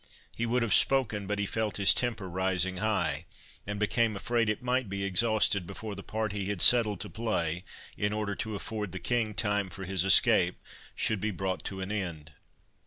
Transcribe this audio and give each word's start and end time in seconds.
He 0.35 0.47
would 0.47 0.63
have 0.63 0.73
spoken, 0.73 1.27
but 1.27 1.37
he 1.37 1.45
felt 1.45 1.77
his 1.77 1.93
temper 1.93 2.27
rising 2.27 2.77
high, 2.77 3.27
and 3.67 3.79
became 3.79 4.15
afraid 4.15 4.49
it 4.49 4.63
might 4.63 4.89
be 4.89 5.03
exhausted 5.03 5.67
before 5.67 5.93
the 5.93 6.01
part 6.01 6.31
he 6.31 6.47
had 6.47 6.59
settled 6.63 6.99
to 7.01 7.07
play, 7.11 7.63
in 7.97 8.11
order 8.11 8.33
to 8.37 8.55
afford 8.55 8.93
the 8.93 8.99
King 8.99 9.35
time 9.35 9.69
for 9.69 9.85
his 9.85 10.03
escape, 10.03 10.59
should 10.95 11.21
be 11.21 11.29
brought 11.29 11.63
to 11.65 11.81
an 11.81 11.91
end. 11.91 12.31